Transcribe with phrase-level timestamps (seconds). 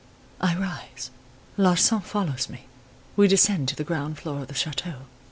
[0.39, 1.11] "I rise;
[1.57, 2.65] Larsan follows me;
[3.15, 5.03] we descend to the ground floor of the chateau.